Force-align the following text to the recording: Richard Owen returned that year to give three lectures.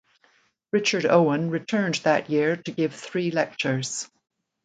Richard 0.71 1.05
Owen 1.05 1.51
returned 1.51 1.93
that 2.05 2.27
year 2.27 2.55
to 2.55 2.71
give 2.71 2.95
three 2.95 3.29
lectures. 3.29 4.09